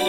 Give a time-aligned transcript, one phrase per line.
[0.00, 0.06] こ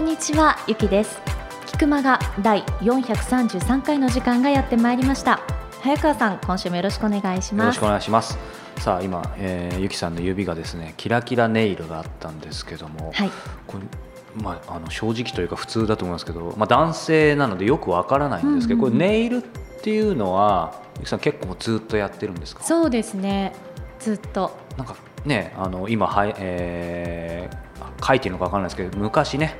[0.00, 1.33] んにちは、ゆきです。
[1.74, 5.40] 菊間が第433回の時間がやってまいりました。
[5.82, 7.88] 早川さん、今週もよろしくお願いしますよろしくお。
[7.88, 8.38] 願いします。
[8.78, 13.30] さあ今、えー、ゆきさんの指がですねキラキラネイルがあったんですけども、はい、
[13.66, 13.84] これ
[14.40, 19.42] まああの正直というか普通だと思いますけど、まあ男性なのでよくわからないんですけど、うんうんうんこれネイルっ
[19.82, 22.62] ていうのはゆきさん結構ずっとやってるんですか？
[22.62, 23.52] そうですね。
[23.98, 24.56] ずっと。
[24.78, 24.94] なんか
[25.24, 29.56] ねあの今はい、えー、書いてるのかわからないですけど昔ね、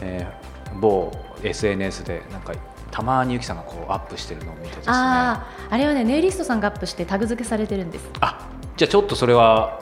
[0.00, 0.39] えー、
[0.80, 1.10] 某
[1.42, 2.52] SNS でなんか
[2.90, 4.84] たまにゆきさんがこうアップしてるのを見てですね。
[4.88, 8.08] ああ、あれはね、ネイリストさんがアップしてタグ付けされてるんです。
[8.20, 9.80] あじゃあちょっとそれは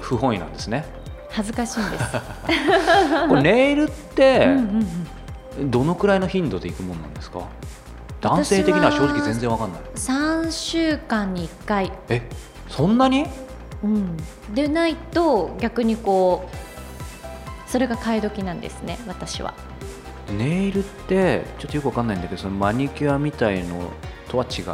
[0.00, 0.84] 不本意なんですね。
[1.30, 2.04] 恥ずかしいんです。
[3.28, 4.48] これネイルって。
[5.60, 7.40] どのくらいの頻度で行くもんなんですか？
[8.22, 12.22] 男性的には正直全然わかんない3週間に1回、え
[12.68, 13.26] そんなに？
[13.82, 14.16] うん、
[14.54, 16.48] でないと逆にこ
[17.66, 19.54] うそれが買い時なんですね私は
[20.32, 23.90] ネイルってちょっとよくわかんないんだけどそのマニキュアみたいの
[24.28, 24.64] とは違う？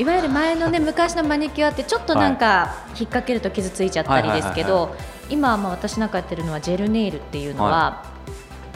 [0.00, 4.96] いわゆる前のね昔のマニキュアってちょっとなんか引っ掛けると傷ついちゃったりですけはいはいど
[5.28, 8.04] 今はまあ私なんかやってるのはジェルネイルっていうのは、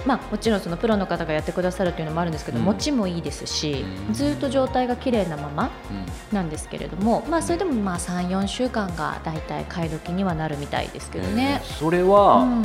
[0.05, 2.64] まあ、もちろんそのプロの方がやってくださるっていうのもあるんですけど、うん。
[2.64, 4.12] 持ちもいいですし、うん。
[4.12, 6.37] ずっと状態が綺麗なままうん。
[6.37, 11.62] なんですけれども、まあ、それでもまあ34週間がだいたい買い時にはなるみたいですけどね。
[11.62, 11.64] え。
[11.64, 12.64] ーそれは、うん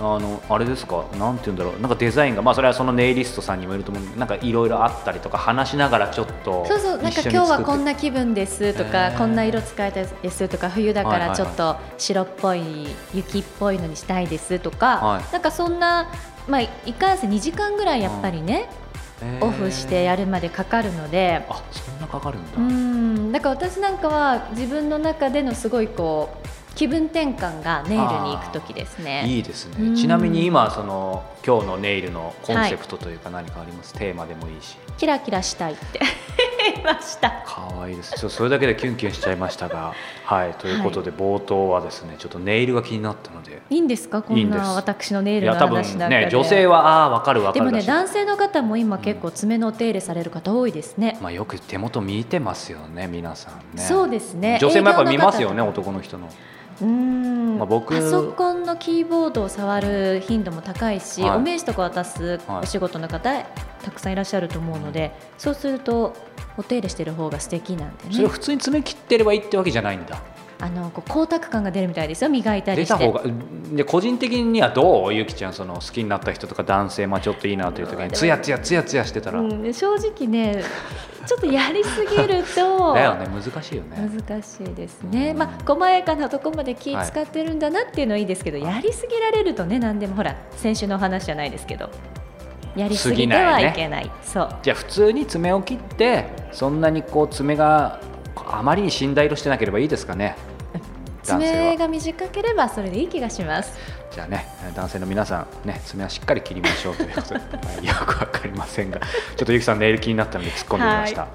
[0.00, 1.04] あのあれですか？
[1.18, 1.80] なんて言うんだろう。
[1.80, 9.18] なんかデザインがまあそれはそのネイリストさんにもよると思うなんかいろいろあったりとか話しながらちょっとそうそうなんか今日はこんな気分ですとへかー。
[9.18, 15.32] こんな色使いたいですとか冬だからちょっと白っぽい雪っぽいのにしたいですとか、はい。
[15.32, 16.10] なんかそんな、
[16.48, 18.68] まあ、いかんせん2時間ぐらいやっぱりね、
[19.22, 19.44] えー。
[19.46, 21.46] オフしてやるまでかかるので。
[21.48, 23.30] あそんなかかるんだ、うん。
[23.30, 29.24] だから私なんかは自分の中でのすごいこう気分転換がネイルに行く時ですね。
[29.26, 30.00] いいですうんね。
[30.00, 34.76] ちなみに今その今日のネイルのコンセプトというか何かあります、テーマでもいいし。
[34.98, 36.00] キラキラしたいって
[36.74, 37.42] 言いました。
[37.46, 38.14] 可愛いです。
[38.18, 39.92] ちょそれだけでキュンキュンしちゃいましたが。
[40.24, 43.62] はいということで冒頭はですねちょっとネイルが気になったので。
[43.70, 44.22] いいんですか？
[44.22, 46.24] こんな私のネイルのいや多分話なんかで。
[46.24, 51.18] ね女性はああ分かる分かでもね男性の方も今結構爪のお手入れされる方多いですね。
[51.22, 53.82] まあ、よく手元見てますよね皆さんね。
[53.82, 54.58] そうですね。
[54.60, 56.28] 女性もやっぱ見ますよね男の人の
[56.80, 61.36] うーん、まあ僕パソコンのキーボードを触る頻度も高いし、はい。
[61.36, 63.30] お名刺とか渡すはいお仕事の方、
[63.82, 66.14] たくさんいらっしゃると思うので、そうすると
[66.56, 68.14] お手入れしてる方が素敵なんでね。
[68.14, 70.22] それ普通に爪切ってればいいってわけじゃないんだ
[70.64, 72.30] あのこう光沢感が出るみたいですよ。
[72.30, 72.94] 磨いたりして。
[72.94, 73.22] 出た方が
[73.74, 80.64] で個人的にはどうゆきちゃんその好きになった人とか男性まあちょっといいなという時にツヤツヤツヤツヤしてたら、うん、正直ね、
[81.26, 82.94] ちょっとやりすぎると。
[82.94, 84.10] だよね難しいよね。
[84.26, 85.38] 難しいですね、うん。
[85.38, 91.90] まあ細やかなところまで気使ってるんだなっていうのはいいですけど、やりすぎられるとね何でもほら先週のお話じゃないですけど
[92.74, 94.10] やりすぎてはいけない。
[94.22, 94.56] そう。
[94.62, 98.00] じゃあ普通に爪を切ってそんなにこう爪が
[98.46, 100.36] あまりに死んだ色してなければいいですかね
[101.24, 103.76] 爪が短ければそれでいい気がします。
[104.10, 104.46] じゃあね
[104.76, 107.42] 男性の皆さんね爪はしっかり切りましょうということで、は
[107.82, 109.00] いよくわかりませんが
[109.36, 111.28] ちょっとゆきさんネイル気になったので突っ込んでみました、は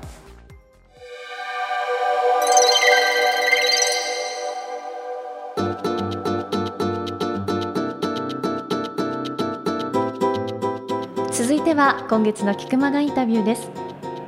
[11.32, 13.70] 続いては今月の菊間がインタビューです。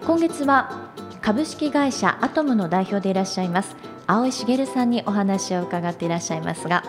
[0.06, 0.90] 今月は
[1.22, 3.76] 株式会社アトムの代表でいらっしゃいます
[4.12, 6.84] 青井茂さんにお話を伺っていらっしゃいますが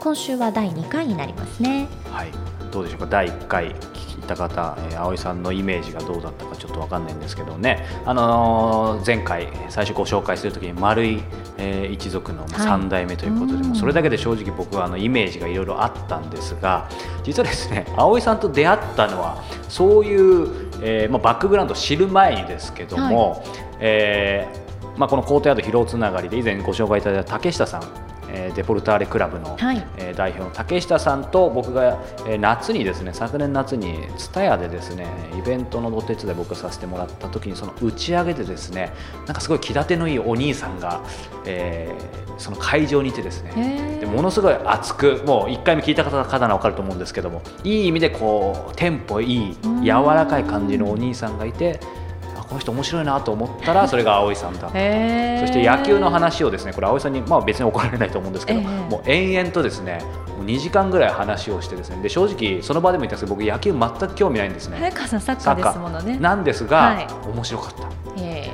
[0.00, 1.86] 今週は第2回になりますね。
[2.10, 2.32] はい、
[2.72, 3.06] どうでしょうか？
[3.06, 11.22] 第1回聞いた方、えー、葵さんのイメージがどうだったかちょっとわかんないんですけどね、あのー前回最初ご紹介するときに丸い、
[11.58, 13.66] えー一族の3代目ということで、うん。
[13.68, 16.88] もうそれだけで正直僕はあのイメージがいろいろあったんですが
[17.22, 20.48] 実はですね葵さんと出会ったのはそういう、
[20.82, 23.44] えーまあ、バックグラウンドを知る前にですけども、
[23.78, 24.63] えー
[24.96, 27.82] まあ、このコートヤード広尾つながりで以前ご紹介いただいた竹下さん、
[28.30, 35.06] えーデポルターレクラブの、はいえー代表の竹下さんと僕が、えー夏にですね昨年夏に蔦屋でですね
[35.38, 38.92] イベントのお手伝い僕がさせてもらった時にその打ち上げでですね
[39.26, 41.02] なんかすごい気立てのいいお兄さんが、
[41.44, 52.03] えーその会場にいてですねでものすごい熱くもう1回目聞いた方方なら分かると思うんですけどもいい意味でこうテンポいいうん柔らかい感じのお兄さんがいてあ
[52.48, 54.58] この人面白いなと思ったら それが葵さんだ。
[54.58, 58.66] ったそして野球の話をですねこれ葵さんに、まあ、別に怒られないと思うんですけど、ええ。
[58.90, 60.00] もう延々とですね
[60.36, 64.78] もう2時間ぐらい話をしてですねで正直その場でも言ったんですけど僕野球全く興味ないんですね。
[65.20, 66.18] サッカーですものね。
[66.18, 67.06] なんですが、はい。
[67.32, 68.22] 面白かった。
[68.22, 68.50] へ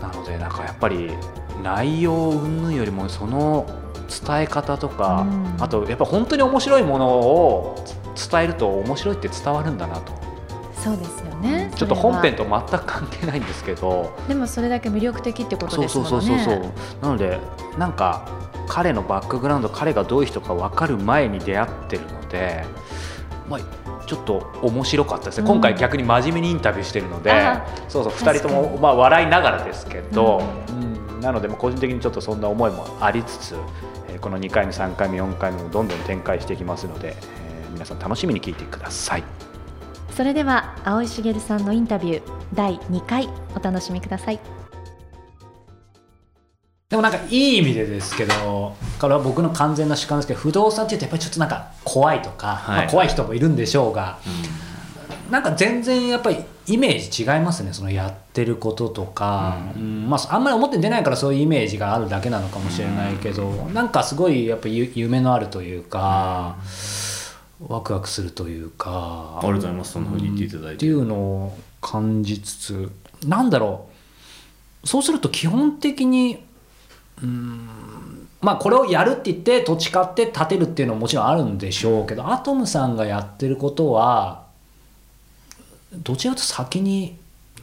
[0.00, 1.12] なのでなんかやっぱり
[1.62, 3.66] 内容云々よりもその
[4.26, 5.62] 伝え方とか、うん。
[5.62, 7.84] あとやっぱ本当に面白いものを
[8.30, 10.12] 伝えると面白いって伝わるんだなと。
[10.12, 10.29] ー
[10.82, 14.16] そうですよねちょっと本編と全く関係ないんですけど。
[14.28, 16.42] でもそれだけ魅力的ってことそうそですものね。
[16.42, 16.68] うそうそうそ
[17.00, 17.02] う。
[17.02, 17.38] なので
[17.78, 18.26] なんか
[18.68, 22.64] 彼のバックグラウンド彼がどういう人か分かる前に出会ってるので、
[23.48, 23.60] まあ、
[24.06, 25.52] ちょっと面白かったですね、うん。
[25.54, 31.20] 今回逆に真面目にインタビューしてるのであそうそう2人ともまあ笑いながらですけど、うん。
[31.20, 33.54] なのでまあ個人的にちょっとそんな思いもありつつ、
[34.08, 39.49] えーこの2回目3回目4回目もどんどん展開していきますので、えー皆さん楽しみに聞いてください。
[40.16, 42.22] それでは青井茂さんのインタビュー
[42.54, 44.40] 第2回お楽しみください。
[46.88, 52.76] でもなんかいい意味でですけどこれは僕の完全な主観ですけど不動産っていうとやっぱりちょっとなんか怖いとか、はい。
[52.78, 54.18] まあ、怖い人もいるんでしょうが、
[55.30, 60.10] なんか全然やっぱりイメージ違いますねそのやってることとか、うん。
[60.10, 66.56] まあ、あんまり表に出ないからそういうイメージがあるだけなのかもしれないけど、なんかすごいやっぱゆ夢のあるというか、
[67.68, 69.38] ワクワクするというか。
[69.38, 69.92] ありがとうございます。
[69.92, 72.92] そんなふうに言っていただいて、っていうのを感じつつ
[73.26, 73.86] なんだろ
[74.84, 74.86] う。
[74.86, 76.42] そうすると基本的に
[77.22, 77.68] うーん
[78.40, 84.46] まあこれをやるって言って土地買って建てるっていうのももちろんあるんでしょうけどアトムさんがやってることは
[85.92, 87.18] どちらかと先に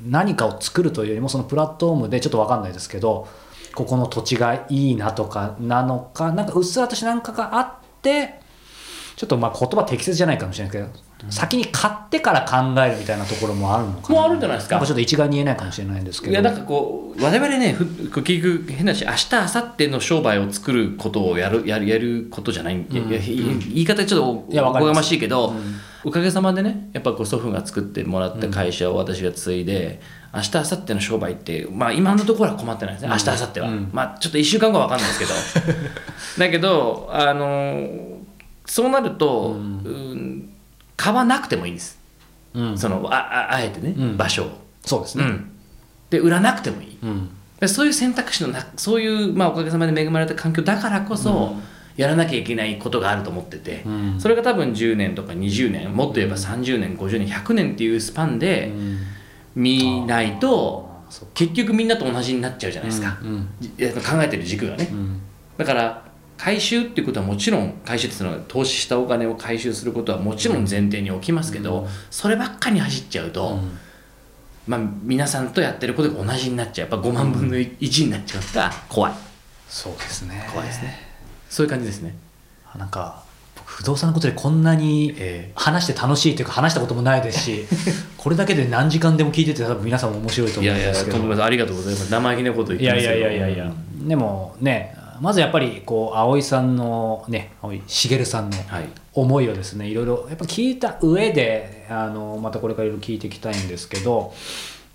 [0.06, 3.28] 何かを作るというよりもそのプラットフォームでちょっと分かんないですけど
[3.74, 7.74] ここの土地がいいなとかなのかなんかうっすらとしんかがあっ
[8.04, 8.40] て
[9.18, 10.88] ちょっとまあ言葉適切じゃないかもしれないけど、
[11.32, 14.20] 先に買ってから考えるみたいなところもあるのかな。
[14.20, 14.76] もうあるんじゃないですか？
[14.76, 16.34] なんかちょっと一概に言えないかもしれないんですけど。
[16.34, 17.76] いやなんかこう我々ね
[18.14, 24.20] 結局変なし明日明後日の商売を作ることをやるやるやることじゃない、いやいやい言い方ちょっ
[24.52, 25.52] とおこがましいけど、
[26.04, 30.00] おかげさまでねやっぱこう祖父が作ってもらった会社を私が継いで、
[30.32, 33.10] 明日明後日の商売ってまあ今のところは困ってないですね。
[33.10, 35.76] 明日明後日は、まあちょっと1週間後は分かんないですけど。
[36.46, 38.17] だけどあのー
[38.68, 40.50] そうなると、うん。
[40.96, 41.98] 買わなくてもいいんです、
[42.54, 42.78] うん。
[42.78, 44.18] そのあああえてね、うん。
[44.18, 44.52] 場所を、
[44.84, 45.52] そうですね、うん、
[46.10, 46.98] で売らなくてもいい。
[47.02, 47.30] うん。
[47.60, 51.56] でそういう選択肢のなそういう、まあ、おかげさまで恵まれた環境だからこそ、
[51.96, 54.16] やらなきゃいけないことがあると思ってて、うん。
[54.20, 58.72] それが多分10年とか20年もっと言えば30年50年100年っていうスパンで
[59.56, 60.88] 見ないと、
[61.34, 65.22] 結局みんなと同じになっちゃうじゃないですか、うんじ考えてる軸がね、うん。
[65.58, 66.07] だから
[66.38, 73.60] 回収っていうことはもちろん回収っていうのは投資したお金を回収することはもちろん前提に置きますけど、そればっかり走っちゃうと、
[74.68, 76.90] まあ、皆さんとやってることが同じになっちゃう。
[76.90, 79.14] やっぱ5万分の1になっちゃうから怖い。
[79.68, 80.48] そうですね。
[80.52, 81.00] 怖いですね。
[81.50, 82.16] そういう感じですね。
[82.78, 83.24] なんか
[83.56, 87.66] 僕不動産のことでこんなにえ話して楽しいというか話したこともないですし
[88.18, 91.18] これだけで何時間でも聞いてて多分皆さんも面白いとい思うんですけど。
[91.18, 92.12] やいやいですありがとうございます。
[92.12, 93.26] 生意気なこと言っいやいてますけど。
[93.26, 93.72] やいやいやいや、
[94.08, 98.90] でもねまずやっぱりこう葵さんのね葵茂さんのはい。
[99.18, 104.32] 思いをですねいろいろやっぱ聞いた上であのまたこれからいろいろ聞いていきたいんですけど、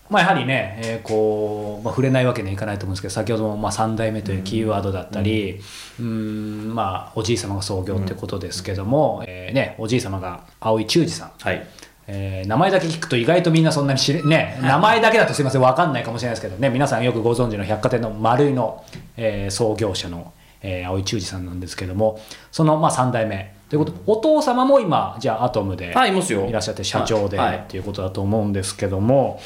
[0.09, 5.61] まあ、やはりね、えーこうまあ、触れないわけにはいかないと思うんですけど先ほどもまあ3代目というキーワードだったり、
[5.99, 6.73] うん。
[6.73, 11.33] まあ、おじい様が創業ってことですけども、えーね、おじい様が葵忠二さん。
[11.41, 11.67] はい
[12.14, 18.85] えー名前だけ聞くと意外とみんなそんなに知れね名前だけだとすいません分かんないかもしれないですけどね皆さんよくご存知の百貨店の丸井の、
[19.16, 23.54] えー創業者の、えー青井忠二さんなんですけどもそのまあ3代目。
[23.71, 26.45] ということで、お父様も今じゃあアトムではいいますよ。
[26.45, 27.57] いらっしゃって社長ではい。
[27.57, 29.40] っていうことだと思うんですけども、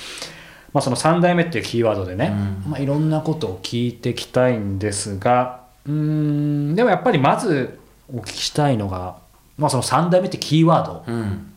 [0.72, 2.32] まあ、その3代目っていうキーワードでね、
[2.68, 7.78] まあ、いろんなことを聞いていきたいんですがうーんでもやっぱりまず
[8.12, 9.16] お聞きしたいのが、
[9.58, 11.14] まあ、その3代目ってキーワード、うん。
[11.14, 11.55] え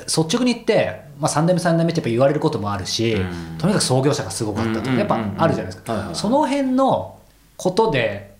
[0.00, 3.58] 率直に言って、まあ、3代目3代目ってやっぱ言われることもあるし、うん。
[3.58, 6.14] とにかく創業者がすごかったとうんかやっぱあるじゃないですか、はいはい。
[6.14, 7.18] その辺の
[7.56, 8.32] ことで、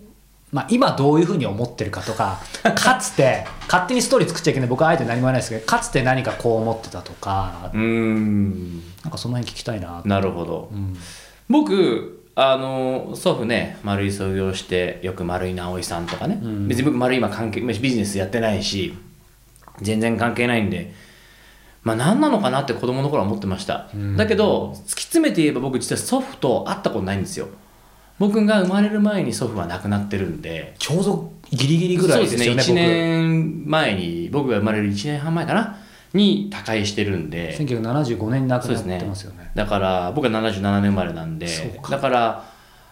[0.50, 2.40] まあ、今どういうふうに思ってるかとか
[2.74, 8.82] かつて勝手にストーリー作っちゃいけない僕はあえて何も言わないですけどかつて何かこう思ってたとかうーん。
[9.02, 10.02] なんかその辺聞きたいな。
[10.04, 10.96] なるほど、うん。
[11.48, 16.68] 僕あの祖父ね丸井創業してよく丸井直井さんとかね、うん。
[16.68, 18.94] 別に僕丸井今関係ビジネスやってないし
[19.80, 20.92] 全然関係ないんで
[21.82, 24.16] まあ何なのかなって子供の頃は思ってました、うん。
[24.16, 27.48] だけど突き詰めて言えば僕実は祖父と会ったことないんですよ。
[28.18, 35.76] 僕が生まれる前に祖父は亡くなってるんでちょうどギリギリぐらいですよねそうですね1年前に僕が生まれる1年半前かな
[36.14, 39.50] に他界してるんで1975年に亡くなってますよね。
[39.54, 41.48] だから僕は77年生まれなんで
[41.90, 42.44] だから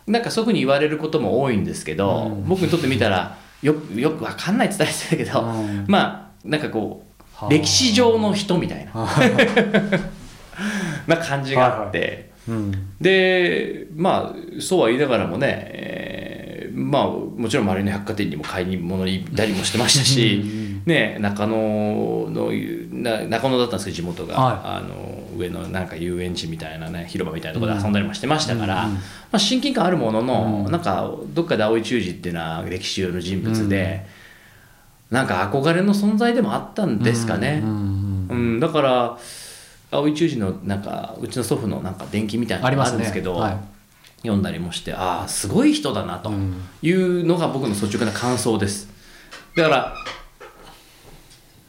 [0.07, 2.49] なんかそういうふうに言われることも多いんですけど、うん。
[2.49, 5.85] 僕にとってみたらよよくわかんないって言ったら失礼だけど、うん。
[5.87, 7.10] まあなんかこはあう
[7.49, 9.09] 歴史上の人みたいな。
[11.07, 12.73] な感じがあって、うん。
[13.01, 16.31] でまあそうは言いながらもね、えー
[16.73, 20.43] まあもちろん周りの百貨店にも買い物に行ったりもしてましたし、
[20.87, 21.57] ね、中野
[22.31, 22.51] の
[22.93, 24.61] な中野だったんですけど地元が、はい。
[24.65, 30.73] あの上のなんか遊園地みたいなね広場みたいなところで遊んだりもしてましたから、うんうんまあ、親近感あるものの、うん。
[30.73, 34.07] なんかどっかで青井忠治っていうのは歴史上の人物で、
[35.11, 37.63] なんか憧れの存在でもあったんですかね。
[37.65, 39.19] うんだから
[39.91, 43.57] 青井忠治のなんかうちの祖父のなんか伝記みたいなのがあるんですけど、はい
[44.23, 46.63] 読んだりもしてああすごい人だなとうん。
[46.83, 48.87] いうのが僕の率直な感想です。
[49.57, 49.95] だから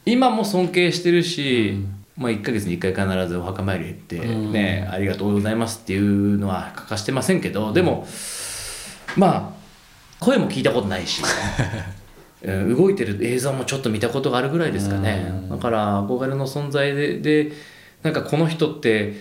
[0.04, 1.78] 今も尊敬してるし、
[2.14, 4.52] まあ、1ヶ月に1回必ずお墓参り行って、うん。
[4.52, 8.06] ねありがとうございますっていうのは欠かしてませんけどでも
[9.16, 9.62] まあ
[10.20, 11.22] 声も聞いたことないし。
[11.22, 11.24] う
[11.98, 12.01] ん
[12.44, 15.26] 動いてる映像もちょっと見たことがあるぐらいですかね。
[15.28, 15.48] うん。
[15.50, 17.52] だから憧れの存在でで
[18.02, 19.14] なんかこの人って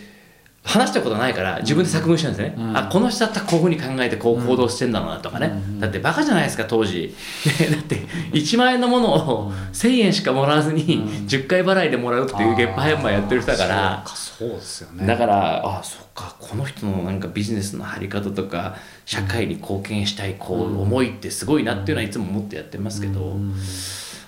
[0.64, 2.78] 話したことないから自分で作文したんですね、うん。
[2.78, 7.16] あこの人だったらこういうふうに考えてこう行動してんだろうなとかね、うんだってバカじゃないですか当時、
[7.60, 7.96] ね だって
[8.32, 14.04] 1万円のものを1000円しかもらわずに10回払いでもらうっていう月配販売やってる人だから。
[14.06, 15.06] そうですよね。
[15.06, 18.76] だからあそっかこの人のなんかビジネスの張り方とか
[19.06, 23.56] 社会に貢献したいこう思いってすごいなっていうのはいつも思ってやってますけど、うん。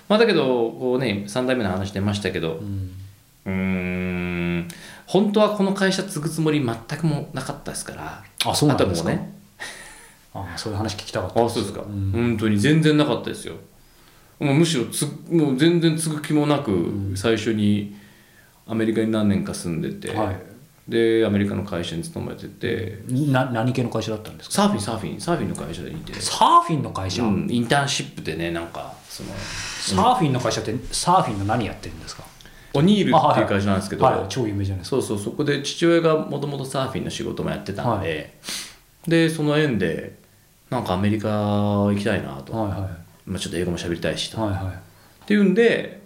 [0.08, 2.60] まあ、だけどこうね3代目の話出ましたけど。
[2.60, 2.90] うん。
[3.46, 4.68] うーん
[5.14, 8.24] 本当はこの会社継ぐつもり全くもなかったですから。
[8.46, 9.10] あそうなんですか？
[9.10, 9.32] ね。
[10.34, 13.54] あーそういう話聞きたかったあそうですか、ん本当に全然なかったですよ。
[14.40, 17.94] もうむしろつもう全然継ぐ気もなく、最初に
[18.66, 20.36] アメリカに何年か住んでて、はい。
[20.90, 22.98] でアメリカの会社に勤めてて。
[23.08, 24.56] な何系の会社だったんですか？
[24.56, 32.24] サーフィンサーフィンサーフィンの会社にいて、サーフィンの会社、うん、インターンシップでねなんかそのサーフィンの会社ってサーフィンの何やってるんですか？
[32.74, 34.96] オニールっていう会社なんですけど、はい、超有名じゃないですか。
[34.96, 38.38] そうそうそこで父親がもともとサーフィンの仕事もやってたんで、
[39.06, 40.16] でその縁で
[40.70, 42.80] なんかアメリカ行きたいなと、はいはい。
[43.26, 44.74] まあ、ちょっと英語も喋りたいしと、はいはい。
[44.74, 46.02] っていうんで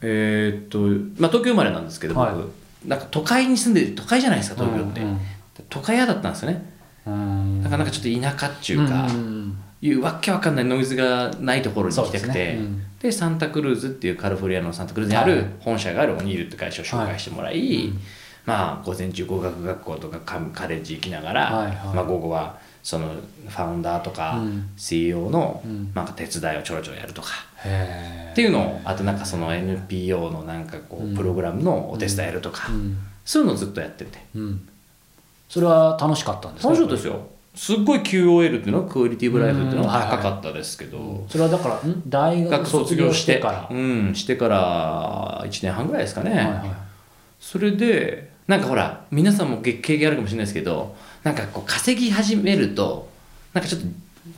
[0.00, 0.78] えーっと、
[1.20, 2.88] まあ、東京生まれなんですけど僕、はい。
[2.88, 5.20] なんか都会に住んで都会じゃないですか東京って、うんうん
[5.68, 6.64] 都会嫌だったんですよね。
[7.06, 7.62] うん。
[7.62, 12.60] なかなかちょっと田舎っていうか、んいうわけわかんないノイズがないところに行きたくてね
[13.02, 13.12] うん。
[13.12, 15.44] サンタクルーズっていうカリフォルニアのサンタクルーズにあるはい。
[15.58, 17.92] 本社があるオニールって会社を紹介してもらい、
[18.46, 21.74] まあ午前中語学学校とかカカレッジ行きながら、はいはい。
[21.96, 24.70] まあ、午後はそのファウンダーとかうん。
[24.76, 25.92] CEO のうん。
[25.94, 27.30] なんか手伝いをちょろちょろやるとか。
[27.64, 32.98] へっていうのをあとなんかその NPO のなんかこうプログラムのお手伝いやるとか、うん。
[33.24, 34.18] そういうのをずっとやってて。
[34.36, 34.68] うん。
[35.48, 36.72] それは楽しかったんですか？
[36.72, 40.10] 楽しかったですよすっごい QOL っていうのはクオリティブライフっていうのうんはいはい。
[40.10, 42.02] は高かったですけど、それはだからん？
[42.06, 43.68] 大学学卒業しててから。
[43.70, 46.70] うんしてから1年半ぐらいですかね、はいはい
[47.40, 50.94] それでなんかほら皆さんも経験あるかもしれないですけど
[51.24, 53.08] なんかこう稼ぎ始めると
[53.52, 53.88] なんかちょっと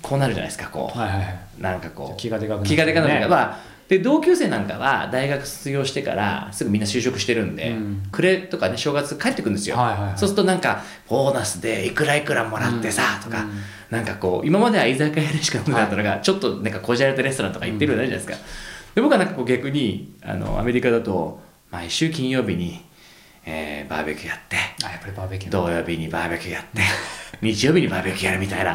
[0.01, 1.39] こうなるじゃないですかこう、はいはいはい。
[1.61, 2.17] なんかこう。
[2.17, 8.03] 気がでかくなる気がでかくなるねまあで同級生なんかは大学卒業してからすぐみんな就職してるんで、うん。
[8.11, 10.19] 暮れとかね正月帰ってくるんですよ、はいはいはい。
[10.19, 13.51] そうするとなんかボーナスでいくらいくらもらってさ、とか、うん
[13.91, 18.49] なんかこう今までは居酒屋でしか飲んでなかったのが、ちょっとなんかこじゃれたレストランとか行ってるようになるじゃないですか、
[18.97, 22.85] で僕はなんかこう逆にあのアメリカだと毎週金曜日に、
[23.45, 26.81] えーバーベキューやってあやっぱりバーベキュー土曜日にバーベキューやって
[27.41, 28.75] 日曜日にバーベキューやるみたいな。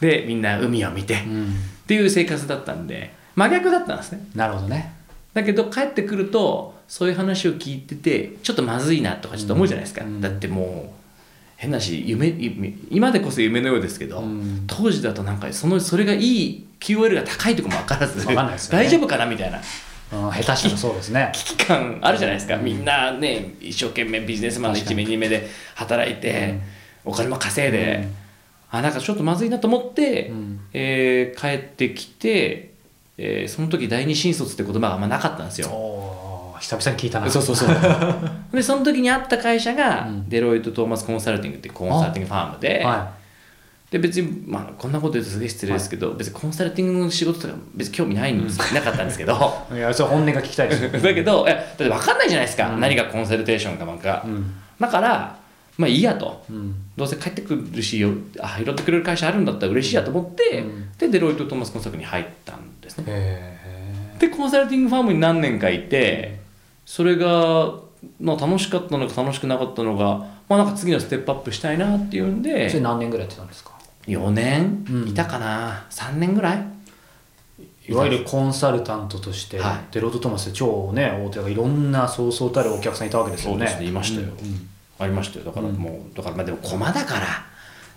[0.00, 1.46] でみんな海を見て、うん。
[1.46, 4.26] っていう生活だったんで真逆だったんですね。
[4.34, 4.92] なるほどね。
[5.34, 10.20] だけど帰ってくるとそういう話を聞いててちょっとまずいなとかちょっと思うじゃないですか、うん。
[10.20, 11.00] だってもう
[11.56, 14.64] 変なし夢夢今でこそ夢のようですけど、うん。
[14.66, 18.34] 当時だとなんかそのそれがいい QOL が高いとこも分からずね。
[18.70, 19.58] 大丈夫かなみたいな。
[19.58, 19.62] うん
[20.12, 21.30] 下手したらそうですね。
[21.32, 26.58] 危機感あるじゃないですか、みんなね一生懸命ビジネスマンの1目2目で働いて、
[27.04, 28.08] お金も稼いで、
[28.72, 30.60] あなんかちょっとまずいなと思って、うん。
[30.72, 32.69] えー帰ってきて、
[33.22, 35.68] えーその時第二新卒って言葉があんまなかったんですよ。
[36.58, 37.30] 久々に聞いたな。
[37.30, 37.68] そうそうそう。
[38.52, 40.28] でその時に会った会社が、うん。
[40.28, 43.10] デロイト・トーマス・コンサルティングっていうコンサルティングファームで,、は
[43.90, 49.66] で別に、まあ、こんなこと言うとすげえ失礼ですけど、別にコンサルティングの仕事とか別に興味ないんです、なかったんですけど。
[49.72, 50.90] い いやそれ本音が聞きたいですよ。
[51.00, 52.80] だけどいやだって分かんないじゃないですか、うん。
[52.80, 54.54] 何がコンサルテーションかなんか、うん。
[54.78, 55.36] だから
[55.76, 56.44] まあいいやと。
[56.50, 56.74] うん。
[56.96, 58.10] どうせ帰ってくるしよ
[58.40, 60.88] あ拾ってくれる会社あるんだったら嬉しいやと思って、うん。
[60.98, 63.04] でデロイト・トーマス・コンサルティングに入ったんですね。
[63.08, 66.40] へでコンサルティングファームに何年かいて
[66.84, 67.72] それが、
[68.20, 70.18] まあ、楽しかったのか楽しくなかったのが、
[70.48, 73.70] まあ、なんか次のステップアップしたいなっていうんそれで何年ぐらいやってたんですか
[74.06, 74.84] ？4年？
[74.90, 75.08] うん。
[75.08, 76.64] いたかな、3年ぐらい？
[77.88, 79.78] いわゆるコンサルタントとして、はい。
[79.92, 83.66] デロート・トーマスで超ね大手がいろんなそうそうたるお客さんいたわけですよね。
[83.66, 83.86] そうですね。
[83.88, 84.28] いましたよ。
[84.28, 84.68] うん。
[84.98, 85.44] ありましたよ。
[85.46, 87.26] だからもう、だからまあでも駒だから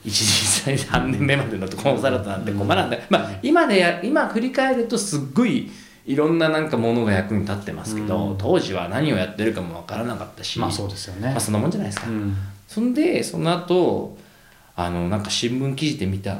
[0.05, 2.89] 1日3年目までのコンサルタントなんて駒なん。
[2.89, 5.71] で、まあ今でや今振り返るとすっごい
[6.05, 8.37] いろんななんかものが役に立ってますけど、うん。
[8.37, 12.35] 当時は何をやってるかもわからなかったしまあそうですよね、まあそんなもんじゃないですか、うん。
[12.67, 14.17] そんでその後
[14.75, 16.39] あのなんか新聞記事で見た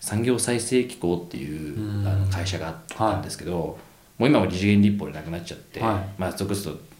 [0.00, 2.06] 産業再生機構っていう、うん。
[2.06, 3.78] あの会社があったんですけど、
[4.18, 6.20] もう今は二次元立法でなくなっちゃって、はい。
[6.20, 6.91] まあ属すると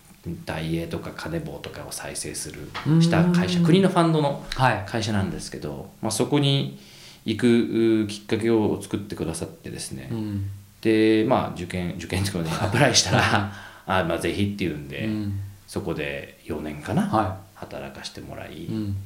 [0.45, 3.03] 大英とか金棒とかを再生するうん。
[3.03, 4.85] した会社国のファンドのはい。
[4.87, 6.79] 会社なんですけど、まあ、そこに
[7.25, 10.51] 行くうきっかけを作ってくださってですね、うん。
[10.81, 13.53] でまあ受験受験とかねアプライしたら
[13.87, 15.41] あまあぜひっていうんで、うん。
[15.67, 18.97] そこで4年かな、は働かしてもらい、い、うん、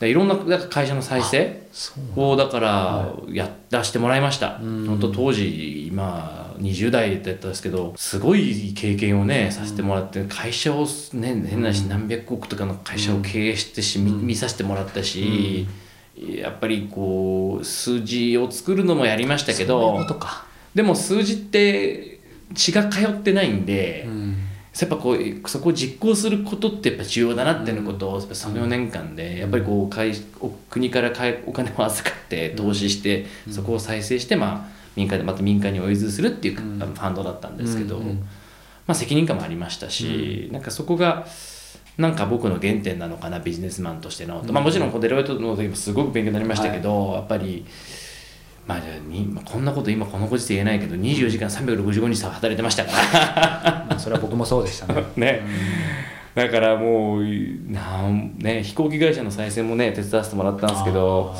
[0.00, 1.68] でいろんな会社の再生
[2.16, 4.86] をだからやらしてもらいました、うん。
[4.86, 15.66] 本当当時今20代だったんですけどすごい経験をねさせてもらって会社をね変なし何百億とかの会社を経営してし、見見させてもらったし、
[16.16, 20.04] やっぱりこう数字を作るのもやりましたけど
[20.74, 22.20] でも数字って
[22.54, 24.36] 血が通ってないんで、うん。
[24.78, 38.26] やっぱこうそこを実行することってやっぱ重要だなっていうことをやっぱその4年間でやっぱりこう国からかいお金を預かって投資してそこを再生してまあ民間でまた民間に追随するっていうファンドだったんですけどうんうん
[38.86, 41.26] まあ責任感もありましたしなんかそこが
[41.98, 44.44] なんか僕の原点なのかなビジネスマンとしての。
[44.50, 47.64] まあもちろんこうデロイトの時もすごく勉強になりましたけどやっぱり
[48.66, 53.86] まあじゃあにまあこんなこと今このご時世言えないけど24時間365日働いてましたから。
[53.88, 55.04] まあそれは僕もそうでしたね。
[55.16, 55.42] ね、
[56.34, 57.24] だからもう
[57.70, 61.34] なん、ね、飛行機会社の再生もね手伝わせてもらったんですけど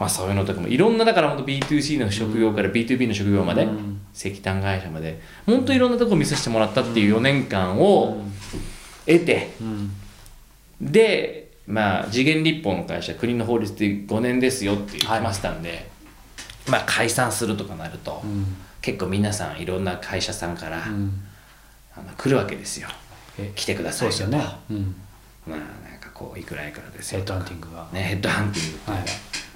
[0.00, 4.00] まあ、そういうのとかもいろんなだから本当 B2C の職業から B2B の職業まで、うん。
[4.12, 8.22] 石炭会社まで本当いろんなところ見させてもらったっていう4年間を
[9.06, 9.92] 得てうん。
[10.80, 15.88] で、まあ、次元立法の会社国の法律で5年ですよって言ってましたんで、
[16.68, 18.56] まあ、解散するとかなると、うん。
[18.80, 21.22] 結構皆さんいろんな会社さんから、うん。
[21.94, 22.88] あの来るわけですよ。
[23.38, 24.94] え来てくださいよそうですよね、うん、
[25.46, 29.04] まあなんかこういくらいくらですヘッドハンティングが、ね、ヘッドハンティングっていうか、はい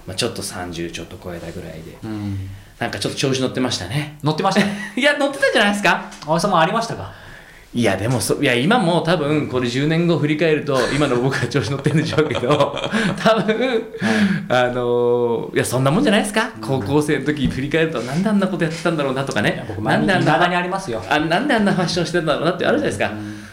[0.07, 1.97] まあ、ちょっと30ちょっと超えたぐらいで。
[2.05, 4.19] うん、なんかちょっと調子乗ってましたね。
[4.23, 4.61] 乗ってました？
[5.01, 6.11] いや乗ってたんじゃないですか。
[6.27, 7.13] 青井さんもありましたか？
[7.77, 12.49] いやでもそいや今も多分これ10年後振り返ると今の僕は調子乗ってるんでしょうけど
[13.21, 13.83] 多分
[14.49, 16.51] あのいやそんなもんじゃないですか？
[16.61, 19.65] 高校生の時振り返るとなんであんなことやってたんだろうなとかね。
[19.67, 21.03] 僕なんであんなにありますよ。
[21.09, 23.11] あなんであんなファッションしてたんだろうなってあるじゃないですか、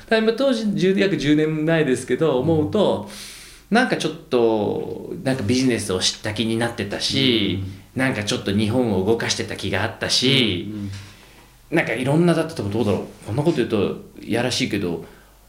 [0.07, 3.09] ただ今当時10約10年前ですけど思うと、
[3.71, 7.63] なんかちょっとなんかビジネスを知った気になってたし、
[7.95, 10.69] なんかちょっと日本を動かしてた気があったし、
[11.71, 13.27] なんかいろんなだったとどうだろう？
[13.27, 15.05] こんなこと言うといやらしいけど、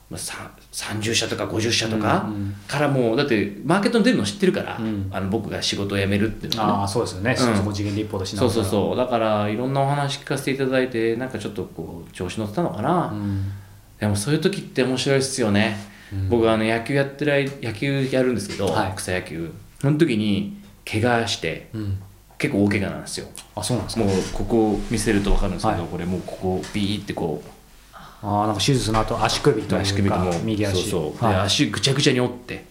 [0.09, 2.55] まあ、さ30社とか50社とかうんうん。
[2.69, 5.09] からもうだってマーケットに出るの知ってるから、うん。
[5.11, 6.73] あの僕が仕事を辞めるっていうのはね。
[6.75, 7.37] ああそうですよね、ん。
[7.37, 8.97] そこ次元立法としなそうそうそう。
[8.97, 13.51] だからいろんなお話聞かせていただいてなんかちょっとこう調子乗ってたのかな、うん。
[13.99, 15.92] でもそういう時って面白いですよね、うん
[16.29, 18.93] 僕あの野球やってる間野球やるんですけど、はい。
[18.97, 19.53] 草野球。
[19.81, 21.99] その時に怪我してうん。
[22.39, 23.29] 結構大怪我なんですよ。
[23.55, 24.05] あそうなんですか？
[24.05, 25.89] もうここ見せると分かるんですけど、はい。
[25.89, 27.49] これもうここビーってこう。
[27.95, 30.91] ああなんか手術の後足首と足首とも右足。
[30.91, 31.35] そうそう、はい。
[31.35, 32.65] で足ぐちゃぐちゃに折って。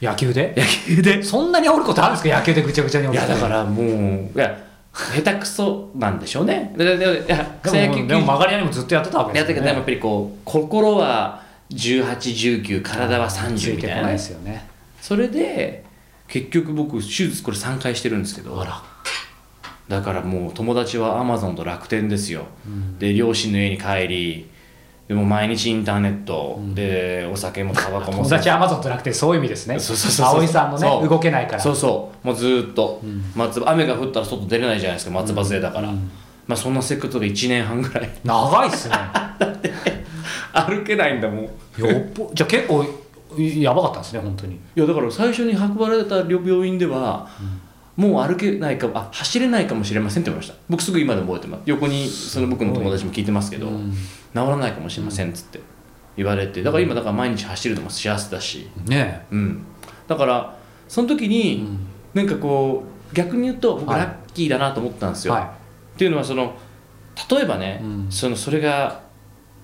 [0.00, 0.54] 野球で？
[0.56, 0.64] 野
[0.96, 1.22] 球で？
[1.24, 2.38] そんなに折ることあるんですか？
[2.38, 3.86] 野球でぐちゃぐちゃに折るいやだからもう
[4.34, 4.56] いや
[4.92, 6.72] 下手くそなんでしょうね。
[6.76, 9.62] でもでも曲がり屋にもずっとやってたわけですよね。
[9.62, 14.68] やったけどやっぱりこう心は1819体はつ30いてこないでみたいなねすよね。
[15.00, 15.84] それで
[16.26, 18.82] 結局僕手術これ3回してるんですけどあら。
[19.88, 22.46] だからもう友達はアマゾンと楽天ですよ、
[22.98, 24.50] で両親の家に帰り
[25.08, 28.18] でも毎日インターネット、でお酒も タバコも。
[28.18, 29.80] 友達アマゾンとなくてそういう意味ですね。
[29.80, 30.36] そうそうそうそう。
[30.36, 31.60] 葵さんのね動けないから。
[31.60, 32.26] そうそう。
[32.26, 33.00] もうずーっと、
[33.34, 35.96] 松葉雨が降ったら外出れないじゃないですか松葉杖だから、ま
[36.50, 38.10] あそんな生活が1年半ぐらい。
[38.22, 38.96] 長いっすね
[40.66, 41.44] 歩けないんだもん。
[41.44, 42.84] いよっぽじゃあ結構
[43.38, 44.58] やばかったんですね本当に。
[44.74, 47.28] やだから最初に運ばれた病院では、
[47.96, 50.62] もう歩けないかあ走れないかもしれませんって言われました。
[50.68, 51.62] 僕すぐ今でも覚えてます。
[51.66, 53.92] 横にその僕の友達も聞いてますけど、うん。
[53.92, 53.96] 治
[54.34, 55.60] らないかもしれませんっつって
[56.16, 59.64] 言われてだから今だから毎日走るのも幸せだし、ねうん、
[60.06, 60.56] だから
[60.88, 61.66] その時え、に、
[62.14, 64.00] なんかこう逆に言うと僕はい。
[64.00, 65.54] ラッキーだなと思ったんですよ、は
[65.94, 66.54] っていうのはその
[67.30, 68.06] 例えばね、うん。
[68.10, 69.00] そのそれが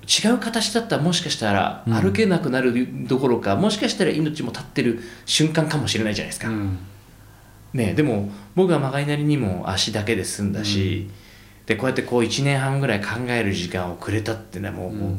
[0.05, 6.79] 違う形だったらもしかしたら歩けなくなるどころか、もしかしたら命も絶ってる瞬間かもしれないじゃないですか、うん。
[7.73, 11.11] ね、でも僕はまがいなりにも足だけで済んだし、
[11.67, 15.17] でこうやってこう1年半ぐらい考える時間をくれたってねもう,、もう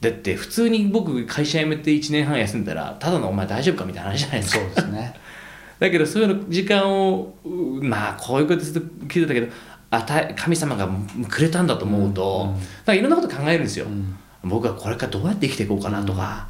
[0.00, 4.60] だって普通に僕会社辞めて1年半休んだらただのお前大丈夫かみたいな話じゃないですか。
[4.60, 5.14] そうですね。
[5.78, 9.46] だけどそういうの時間をうまあこういうことずっと聞いてたけど
[9.90, 10.88] 与え神様が
[11.28, 12.48] くれたんだと思うと、うん。
[12.50, 14.18] うんなんかいろんなこと考えるんですよ、ん。
[14.42, 16.48] 僕はこれからどうやって生きていこうかなとか、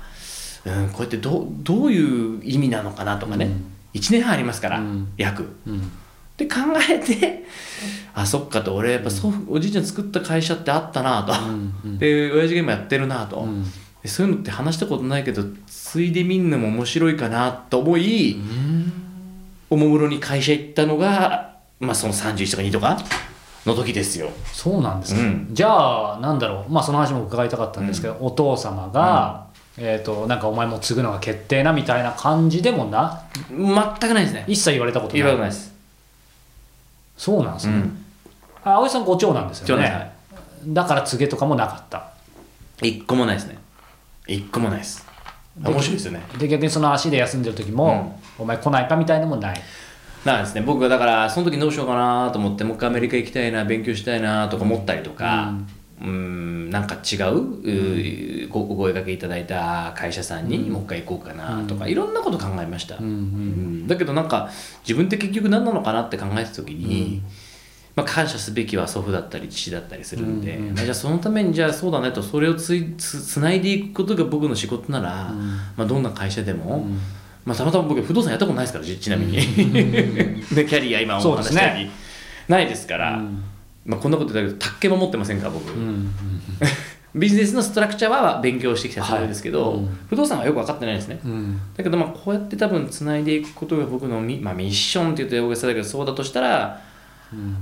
[0.64, 3.72] うんこうやってどうどういう意味なのかなとかね、うん。
[3.94, 5.12] 1年半ありますから、うん。
[5.16, 5.48] 約。
[5.66, 5.90] うん。
[6.38, 6.56] で考
[6.88, 7.44] えて
[8.14, 11.32] あそっかと俺やっぱ祖父おじいちゃん作った会社ってあったなと、
[11.98, 13.46] で親父が今やってるなと、
[14.04, 18.40] そういうのって話したことないけどついでみんなも面白いかなと思い、
[19.68, 21.47] おもむろに会社行ったのが、
[21.80, 22.98] まあ、その31とか2とか
[23.66, 24.30] の時ですよ。
[24.52, 25.48] そうなんですか、うん。
[25.52, 26.72] じゃあなんだろう。
[26.72, 34.44] まあその話も伺いたかったんですけど、お父様が、えー、となんかお前もう継ぐのが決定なみたいな感じでもな全くないですね。
[34.48, 35.22] 一切言われたことない。
[35.22, 35.72] 言わないです、
[37.16, 38.04] そうなんですね、うん、
[38.64, 40.12] あ葵さんご長男ですよね。
[40.66, 42.10] だから告げとかもなかった。
[42.82, 43.58] 一個もないですね。
[44.26, 45.06] 一個もないです。
[45.62, 46.22] 面白いですよね。
[46.38, 49.60] で逆にその足で休んでる時も、お前来ないかみたいのもない
[50.24, 50.62] なんですね。
[50.62, 55.54] 僕はだからその時どうしようかなと思ってもう一回アメリカ行きたいな勉強したいなとか思ったりとか
[56.02, 56.48] うん。
[56.70, 64.50] なんか違ううお声掛けいただいた会社さんにもう一回行こうかなとか、いろんなこと考えました、うんだけどなんか
[64.82, 67.22] 自分って結局何なのかなって考えた時に、
[67.96, 75.32] まあ、感謝すべきは祖父だったり父だったりするんで、まあ、じゃあそのためにじゃあそうだねとそれをついつつないでいくことが僕の仕事なら、
[75.76, 76.86] まあ、どんな会社でも、
[77.48, 79.32] まあ、たまたま僕不動産やったことないですからちちなみに、
[80.54, 81.90] でキャリア今お話したように、
[82.46, 83.22] ないですから、
[83.86, 85.72] まあ、こんなこと言ったけど宅建も持ってませんから僕、
[87.16, 89.98] ビジネスのストラクチャーは勉強してきたつもりですけど、はいうん。
[90.10, 91.58] 不動産はよく分かってないですね、うん。
[91.74, 96.82] だけどまあこうやって多分つないでいくことが僕のミ,、まあ、ミッションって言うと大げさだけどそうだとしたら、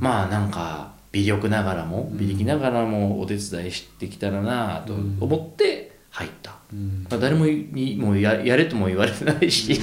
[0.01, 9.79] まあなんか微力ながらも微力ながらもお手伝いしてきたらなと思って入った、まあ、誰もいもうややれとも言われてないし、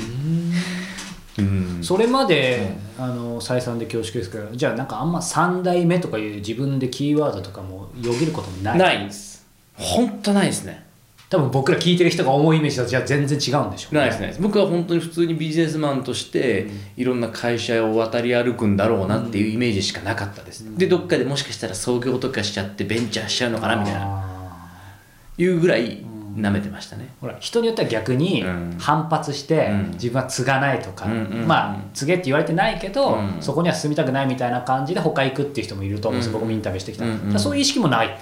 [1.37, 1.83] うん。
[1.83, 8.77] それまで、あの再三で恐縮ですけどじゃあなんかあんま3代目とかいう自分でキーワードとかもよぎることもない。
[8.79, 9.45] ないです。
[9.75, 10.83] 本当ないですね。
[11.29, 14.01] 多分僕ら聞いてる人が思うイメージとじゃあ全然違うんでしょうね。
[14.01, 16.67] ないですね僕は本当に普通にビジネスマンとして
[16.97, 24.01] いろんな会社を渡り歩くんだろうなっていうイメージしかなかったです、でどっかでもしかしたら創業とかしちゃってベンチャーしちゃうのかなみたいな。
[24.03, 24.33] あ
[25.35, 28.75] いうぐらい舐めてましたね、ーほら人によっては逆にうん。
[28.79, 29.91] 反発してうん。
[29.91, 33.37] 自分は継がないとか、まあ継げって言われてないけど、うん。
[33.39, 36.19] そこには進みたくないみたいな感じで他行くっていう人もいると思う。
[36.19, 36.21] ん。
[36.21, 38.19] です僕もインタビューしてきた、そういう意識もない。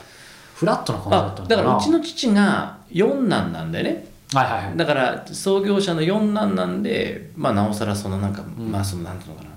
[0.55, 4.07] フラットな感じだっただからうちの父が四男なんだよね。
[4.33, 4.77] はいはいはい。
[4.77, 9.49] だから創業者の四男なんでまあなおさらそのなんか、まあそのなんていうのかな。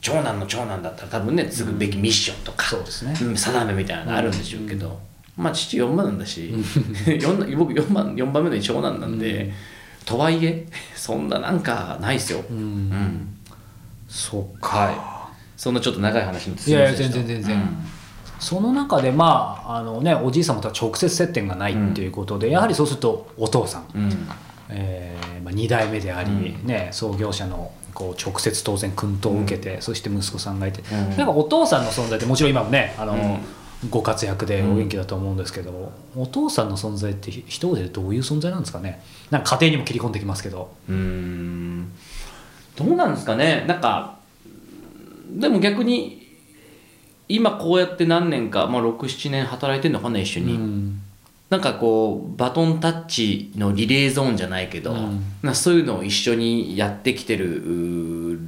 [0.00, 3.14] 長男の長男だったら多分ね継ぐべきミッションとか、そうですね。
[3.20, 4.98] うん定めみたいなのあるんでしょうけど、
[5.40, 6.18] まあ父4番なん。
[6.18, 6.52] だし、
[7.56, 9.52] 僕4番四番目の長男なんで、
[10.04, 13.36] とはいえそんななんかないですよ、うん。
[14.08, 14.94] そうか、はい。
[15.56, 17.76] そんなちょっと長い話にいやいや全然全然、
[18.38, 24.28] その中でまああのねおじい様とは直接接点がないっていうことで、やはりそうするとお父さん、うん。
[24.68, 31.16] えーまあ、2代目であり、ね、創業者のこう直接当然薫陶を受けて、そして息子さんがいて、うん。
[31.16, 33.38] なんかお父さんの存在ってもちろん今もねあの、うん
[33.88, 39.00] ご活躍でお元気だと思うんですけど、お父さんの存在ってひ一言でどういう存在なんですかね？
[39.30, 40.74] なんか家庭にも切り込んできますけど。
[40.88, 41.90] うーん。
[42.76, 43.64] どうなんですかね？
[43.66, 44.18] なんか
[45.30, 46.36] でも逆に
[47.28, 51.00] 今こうやって何年か、まあ、67年働いてるのかな一緒に、うん。
[51.48, 55.22] なんかこうバトンタッチのリレーゾーンじゃないけど、うん。
[55.42, 58.38] なそういうのを一緒にやってきてるうー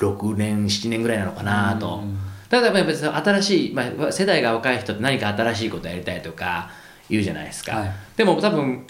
[0.00, 6.70] 6年7年ぐらいなのかなと、うんただやっぱり新しい、まあ、世代が若い人って何か新しいことやりたいとか
[7.08, 7.92] 言うじゃないですか、はい。
[8.16, 8.86] でも多分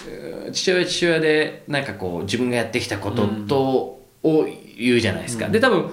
[0.53, 5.91] 父親は父親でなんかこう自分がやってきたことと、を言うじゃないですか、で多分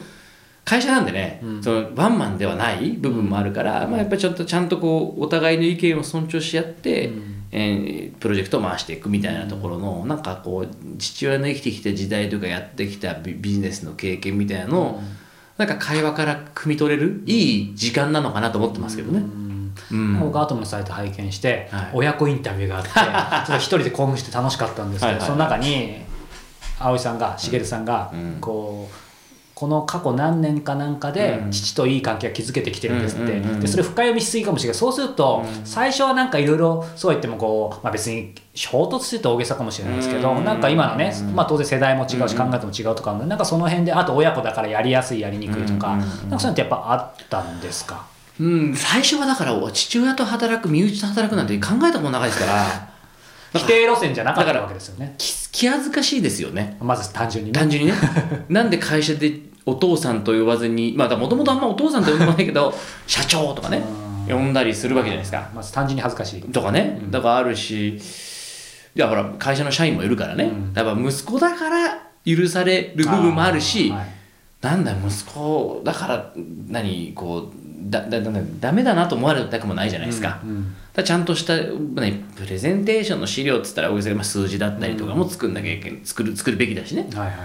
[0.65, 7.11] 会社なんでね、そのワンマンではない部分もあるから、まあ、やっぱりちょっとちゃんとこうお互いの意見を尊重し合って、
[7.51, 15.01] えープロジェクトを回していくみたいなところの、なんかこう父親の生きてきた時代とかやってきたビビジネスの経験みたいなのを、
[15.65, 19.23] なんか会話から汲み取れるいい時間なのかなと思ってますけどね。
[19.91, 20.19] うん。
[20.19, 21.91] 僕アトムのサイト拝見して、はい。
[21.93, 25.25] 親子インタビューがあって ちょっと一人で興奮して楽しかったんですけど、はいはい。
[25.25, 26.01] その中に
[26.79, 28.37] 葵さんが茂さんが、うん。
[28.41, 29.02] こう
[29.55, 31.51] この過去何年かなんかでうん。
[31.51, 35.65] 父といい関係が築けてきてるんですって、でそれ深読みしすぎかもしれないそうすると、うん。
[35.65, 40.43] 最初はなんかいろいろそう言ってもこう、まあ、別に衝突してると大げさかもしれないですけど、うん。
[40.45, 41.35] なんか今のね、うん。
[41.35, 42.51] まあ、当然世代も違うしうん。
[42.51, 48.05] 考えても違うとかなんかその辺であと親子だからやりやすいやりにくいとか,、なんかそういうのってやっぱあったんですか、
[48.39, 52.92] うん、最初はだから父親と働く身内と働くなんて考えたことなかったですから
[53.57, 55.15] 否定路線じゃなかったわけですよね。
[55.17, 56.77] 気気恥ずかしいですよね。
[56.81, 57.59] まず単純にね。
[57.59, 57.97] 単純にね。
[58.49, 59.33] なんで会社で
[59.65, 62.73] お父さんと呼ばずにまあもともとあんまお父さんと呼んでもないけど
[63.05, 63.83] 社長とかね
[64.27, 64.35] うん。
[64.35, 65.49] 呼んだりするわけじゃないですか。
[65.53, 66.41] まず単純に恥ずかしい。
[66.41, 66.99] とかね。
[67.11, 67.99] だからあるしい
[68.95, 70.73] やほら会社の社員もいるからね、うん。
[70.75, 74.07] やっぱ息子だから許される部分もあるしはい。
[74.61, 76.31] なんだ息子だから
[76.69, 80.63] 何こうだだだダメだなと思われたくもないじゃないですか,、うんうん。
[80.63, 87.07] だからちゃんとした、ね、プレゼンテーションの資料っつったら大げさにまあ数字だったりとかも作んなきゃいけない作る作るべきだしね。
[87.13, 87.35] はいはい。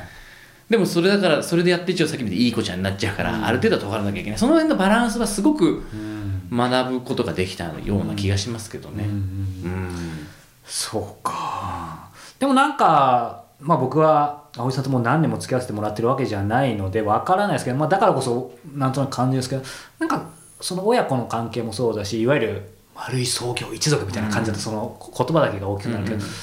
[0.71, 4.39] でもそれだからそれでやって一応さっき見ていい子ちゃんになっちゃうから、ある程度は尖らなきゃいけない。
[4.39, 6.19] その辺のバランスはすごくうん。
[6.51, 9.05] 学ぶことができたような気がしますけどね。
[9.05, 9.17] うんうん。
[9.17, 10.27] うん。
[10.65, 12.09] そうか。
[12.39, 19.63] でもなんかまあ僕は葵さんともう何年も付き合わせてもらってるわけじゃないのでわからないですけど、まあ、だからこそなんとなく感じですけど
[19.99, 22.63] なんかその親子の関係もそうだしいわゆる
[22.95, 26.35] 丸い創業一族みたいな感じだとその言葉だけが大きくなるけど、なんか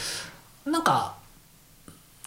[0.71, 1.15] なんか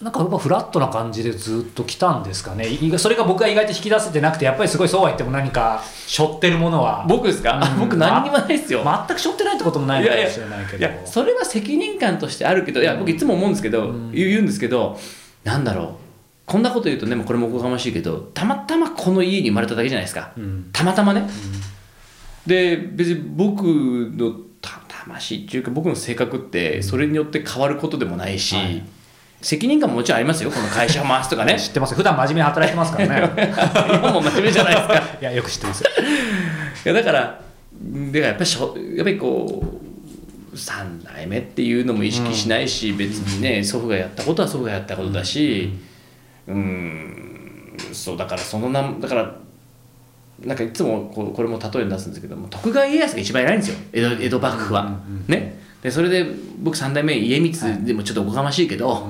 [0.01, 2.67] やっぱフラットな感じでずっと来たんですかね。
[2.99, 7.05] それが僕は意外と引き出せてなくてやっぱりすごいそうは言っても何か背負ってるものは。
[7.09, 7.81] 僕ですか、うん。
[7.81, 10.79] 僕何にもないですよ、全く背負ってないってこともないのかもしれないけど。
[10.79, 14.13] いやそれは責任感としてあるけどいや僕いつも思うんですけど、うん。
[14.13, 14.97] 言うんですけど
[15.43, 15.89] なんだろう。
[16.47, 20.71] こんなこと言うとねこれもおこがましいけどたまたまこの家に生まれただけじゃないですか、うん。
[20.73, 21.29] たまたまね、
[22.47, 24.31] で別に僕の
[24.63, 28.83] た魂っていうか僕の性格ってそれによって変わることでもないし、はい
[29.41, 31.59] 責任感ももちろんありますよこの会社を回すとかね。
[31.61, 33.31] 知ってます普段真面目に働いてますからね。
[33.89, 34.95] 今も真面目じゃないですか。
[35.21, 35.85] いやよく知ってます。
[35.85, 37.41] いやだからだか
[38.19, 39.65] らやっぱりしょやっぱりこ
[40.53, 45.73] う3代目っていうのも意識しないし、別にね祖父がやったことは祖父がやったことだし
[46.49, 49.35] うんそうだからそのなだから
[50.45, 53.77] なんかいつもこうこれも例えに出すんですけども徳川家康が一番偉いんですよ。
[53.93, 55.25] 江戸江戸幕府は、うんうんうん。
[55.29, 56.27] ねでそれで
[56.59, 59.09] 僕3代目家光でもちょっとおこがましいけど、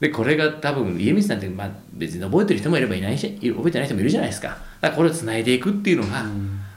[0.00, 4.48] でこれが多分家光なんて、まあ、別に覚えてる人もいればいないし覚えてない人もいるじゃないですか。
[4.48, 6.24] だからこれをつないでいくっていうのが、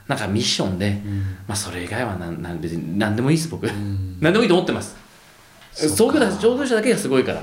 [0.08, 1.00] なんかミッションで、
[1.46, 3.64] まあ、それ以外はなんなん別に何でもいいです僕、
[4.20, 4.96] 何でもいいと思ってます。
[5.72, 7.42] 創業者創業者だけがすごいから、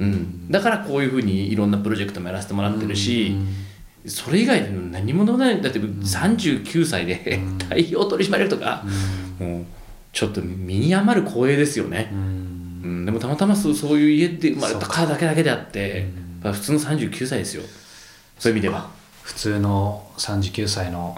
[0.00, 0.50] うん。
[0.50, 3.36] だからこういうふうにいろんなプロジェクトもやらせてもらってるし、
[4.06, 5.60] それ以外で何もない。
[5.60, 8.84] だって39歳で 代表取締役とか、
[9.38, 9.64] もう
[10.12, 15.02] ちょっと身に余る光栄ですよね、うん、でもたまたまそうそういう家で生まれたか。
[15.02, 15.98] らだけだけであって、
[16.42, 17.62] やっぱ普通の39歳ですよ。
[18.38, 18.90] そういう意味では、
[19.22, 21.16] 普通の39歳の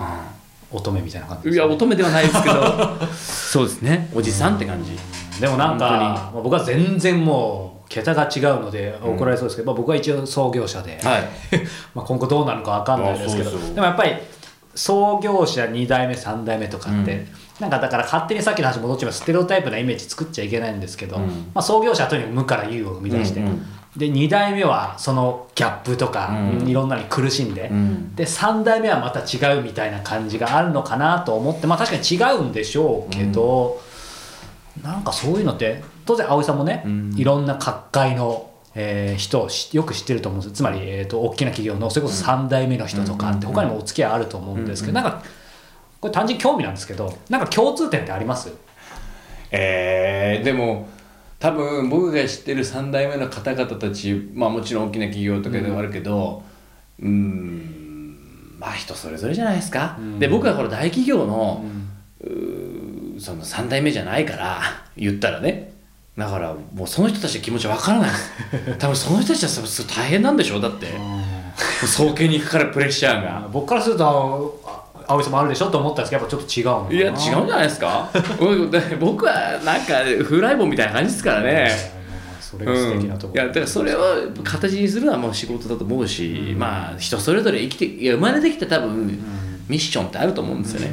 [0.70, 1.57] 乙女みたいな感じですね。
[1.57, 2.96] いや乙女ではないですけど。
[3.14, 4.11] そうですね。
[4.14, 4.98] おじさんって感じ、
[5.40, 11.29] でもなんかまあ僕は全然もう桁が違うので怒られそうですけど、まあ、僕は一応創業者で、はい。
[11.94, 14.14] まあ今後どうなるか分かんないですけどでもやっぱり
[14.74, 17.29] 創業者2代目3代目とかって、うん
[17.61, 21.23] なんかだから勝手にさっきの話戻っちゃうステレオタイプなイメージ作っちゃいけないんですけど、うん。
[21.55, 26.68] まあ、創業者はとにかく無から有を生み出して、うんうんで2代目はそのギャップとか、うん。
[26.68, 28.14] いろんなに苦しんで、うん。
[28.14, 33.81] で3代目はまた違うみたいな感じがあるのかなと思ってまあ確かに違うんでしょうけど、
[34.85, 37.14] なんかそういうのって当然葵さんもね、うん。
[37.16, 45.25] いろんな各界の、えー人をしよく知ってると思うんですつまり、えー、と大きな企業のそれこそ3代目の人とかって他にもお付き合いあると思うんですけど、なんか
[46.01, 48.51] これ単純に興味なんですけどなんか共通点ってあります？
[49.51, 50.89] えー、でも
[51.39, 56.43] 多分僕が知ってる3代目の方々たちまあもちろん大きな企業とかではあるけど
[57.01, 60.19] うーんまあ人それぞれじゃないですか、うん。
[60.19, 61.65] で僕はこれ大企業の,、
[62.23, 64.61] うーその3代目じゃないから
[64.97, 65.71] 言ったらね。
[66.19, 68.11] だからもうその人たちの気持ちわからない。
[68.11, 68.17] で
[68.77, 69.51] す多分その人たちは
[69.97, 70.89] 大変なんでしょうだって。
[71.87, 73.49] 早計に行くからプレッシャーが。
[73.51, 74.60] 僕からするとあ
[75.11, 78.11] 葵さんもあるでしょと思ったんですけどやっぱちょっと違ういや違うんじゃないですか？
[79.01, 79.94] 僕はなんか
[80.25, 82.01] フライボンみたいな感じですからね。
[82.40, 84.01] それが素敵なところ、うん、いやだからそれを
[84.42, 89.18] 形にするのはもう仕事だと思うし、まあ人それぞれ生きていや生まれてきた多分
[89.68, 90.92] ミッションってあると思うんですよね、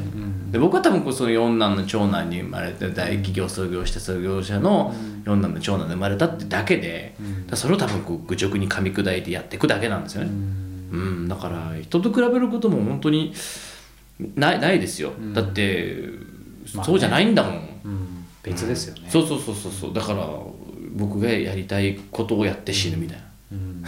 [0.52, 4.94] で僕は多分こうその四男の長男に生まれて大企業創業した創業者の
[5.26, 7.16] 四男の長男で生まれたってだけで、
[7.54, 10.30] それを多分こう愚直に噛み砕いてやっていくだけなんですよね、
[10.92, 11.28] うん。
[11.28, 13.34] だから人と比べることも本当に
[14.36, 15.98] ないないですよ、だって、
[16.74, 16.86] まあね。
[16.86, 18.26] そうじゃないんだもん、うん。
[18.44, 19.72] 別ですよね、そうそうそうそう。
[19.72, 20.28] そうだから
[20.96, 23.84] 僕がやりたいことをやって死ぬみたいな、うん。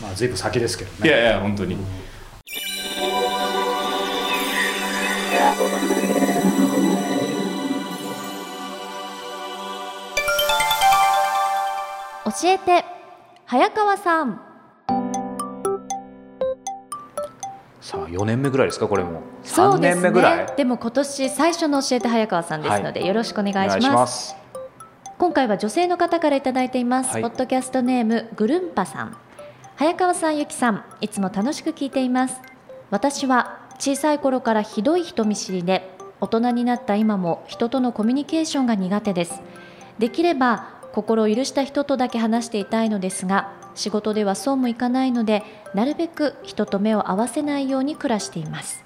[0.00, 1.08] まあ随分先ですけどね。
[1.08, 1.82] いやいや本当に、教
[12.44, 12.84] えて
[13.46, 14.42] 早川さん
[17.82, 19.22] さあ4年目ぐらいですかこれも。
[19.42, 20.46] 3そうです年目ぐらい？
[20.46, 24.36] ねでも今年最初の教えて早川さんですので、よろしくお願いします。
[25.18, 27.22] 今回は女性の方からいただいています、はい。
[27.22, 29.16] ポッドキャストネームぐるんぱさん。
[29.74, 32.40] 早川さんゆきさんいつも楽しく聞いています。
[32.90, 35.90] 私は小さい頃からひどい人見知りで
[36.20, 39.42] 大人になった今も人とのコミュニケーションが苦手です。
[39.98, 45.42] できれば心を許した人とだけ話していたいのですが仕事ではそうもいかないので
[45.74, 48.84] なるべく人と目を合わせないように暮らしています。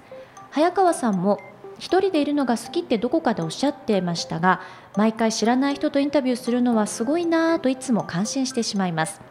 [0.51, 1.39] 早川さんも
[1.77, 4.61] 一人でいるのが好きってどこかでおっしゃってましたが
[4.95, 9.21] 毎回知らない人とインタビューするのはすごいなぁといつも感心してしまいます。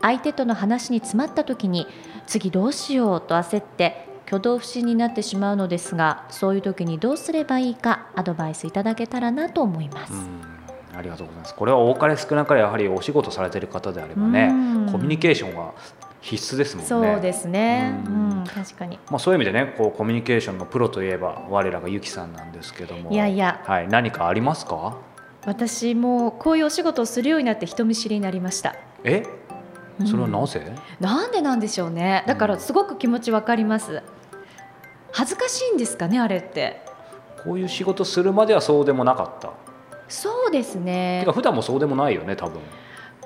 [0.00, 1.86] 相手との話に詰まった時に
[2.26, 10.49] 次どうしようと焦って挙動不審になってしまうのですがそういう時にどうすればいいかアドバイスいただけたらなと思います、うん。
[10.96, 11.54] ありがとうございます。
[11.54, 14.54] これは多かれ少なかれやはりお仕事されてる方であればねう
[14.88, 14.92] ん。
[14.92, 15.74] コミュニケーションは
[16.20, 16.88] 必須ですもんね。
[16.88, 17.94] そうですね。
[18.06, 18.98] ううんん、確かに。
[19.10, 23.10] まあ、そういう意味でねこうコミュニケーションのプロといえば我らがゆきさんなんですけども。
[23.10, 23.62] いやいや。
[23.64, 24.96] はい、何かありますか？
[25.46, 28.74] 私もこういうお仕事をするようになって人見知りになりました。
[29.04, 29.22] え？
[30.06, 30.64] それはなぜ、
[30.98, 32.24] なんでなんでしょうね。
[32.26, 34.02] だからすごく気持ちわかります。
[35.12, 36.82] 恥ずかしいんですかねあれって。
[37.44, 39.52] こういう仕事するまではそうでもなかった
[40.10, 41.20] そうですね。
[41.20, 42.60] てか普段もそうでもないよね多分。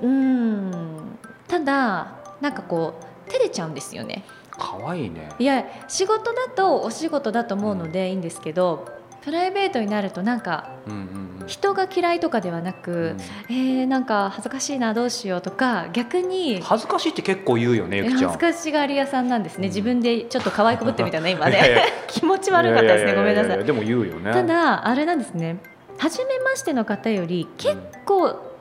[0.03, 1.19] うん。
[1.49, 2.95] ただなんかこ
[3.27, 4.25] う照れちゃうんですよね。
[4.51, 5.31] 可愛いね。
[5.39, 8.87] いや仕事だとお仕事だと思うのでいいんですけど、
[9.23, 13.55] プライベートになるとなんかうんうん人が嫌いとかではなく、うん。
[13.55, 18.21] えー、なんか恥ずかしいなどうしようとか逆に恥ずかしいって結構言うよねゆきちゃん。
[18.31, 19.75] 恥ずかしがり屋さんなんですね、うん。
[19.75, 23.65] 自分でちょっと可愛くぶってみたいな今ね 気持ち悪かったですねごめんなさい。
[23.65, 24.33] でも言うよね。
[24.33, 25.59] ただあれなんですね
[25.99, 28.53] 初めましての方より結構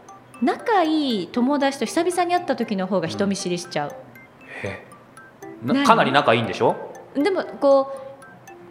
[0.42, 3.96] 仲いい友達と久々に会った時の方が人見知りしちゃう、
[4.64, 4.86] え。
[5.64, 6.76] な何かなり仲いいんでしょ？
[7.16, 7.96] でもこ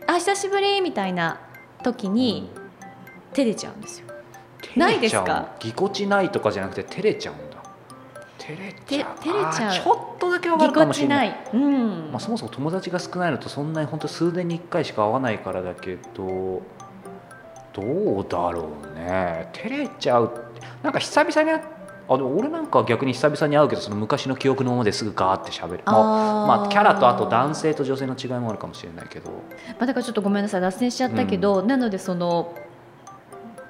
[0.00, 1.40] うあ久しぶりみたいな
[1.82, 2.50] 時に
[3.32, 4.06] 照れちゃうんですよ。
[4.76, 5.54] ないですか？
[5.60, 7.62] ぎこちないとかじゃなくて照れちゃうんだ。
[8.38, 9.18] 照れちゃう。
[9.18, 9.74] て照れちゃう。
[9.74, 12.10] ちょっとだけわかぎるかもしれない、うん。
[12.10, 16.62] まあ、そもそも友達が少ないのとそんなに本当数年に1回しか会わないからだけど
[17.72, 17.82] ど
[18.20, 19.48] うだろうね。
[19.52, 20.30] 照れちゃう
[20.82, 21.50] なんか久々に
[22.08, 25.82] あでも俺なんかは逆に久々に会うけどその昔の記憶のままですぐガーってしゃべる。
[25.86, 25.92] ま
[26.44, 29.30] あまあ、キャラとあと男性と女性の違いもあるかもしれないけど。
[29.30, 29.36] ま
[29.80, 32.54] あ、だからちょっとごめんなさい脱線しちゃったけど、なのでその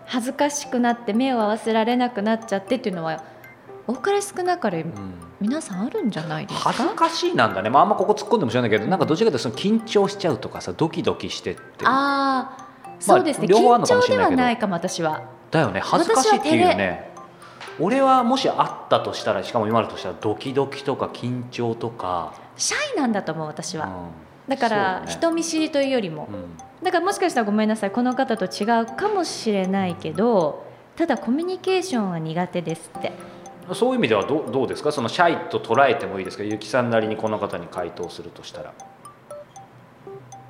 [0.07, 3.23] 恥ずかしくなって目を合わせられなくなっちゃってっていうのは
[3.87, 4.93] 多かれ少なかれうん。
[5.41, 6.71] 皆さんあるんじゃないですか？
[6.71, 11.63] 恥ずかしいなんだね、まあ、あんまここ突っ込んでも知らないけどなんかどちらかというとその緊張しちゃうとかさドキドキしてって。
[11.85, 12.62] ああ
[13.03, 14.41] そうですね、あるのかも緊張でしれないけど。
[14.41, 15.23] はないかも私は。
[15.51, 15.81] だよね。
[15.81, 17.11] 恥ずかしいっていうね。
[17.81, 23.93] 俺はもしあったとしたらしかも今だとしたらドキドキとか緊張とか、シャイなんだと思う私は、うん。
[24.49, 26.29] だから、人見知りというよりも。
[26.31, 26.57] うん。
[26.85, 33.13] だからもしかしたらごめんなさいこの方と違うかもしれないけどただコミュニケーションは苦手ですって。
[33.73, 34.91] そういう意味ではどうどうですか？
[34.91, 36.43] そのシャイと捉えてもいいですか？
[36.43, 38.75] ゆきさんなりにこの方に回答するとしたら。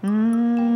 [0.05, 0.72] うーん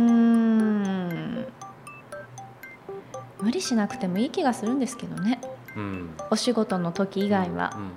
[3.41, 5.39] 無理しなくてもいい気がするんですけどね。
[5.75, 6.09] うん。
[6.29, 7.73] お仕事の時以外は。
[7.75, 7.93] う、んうん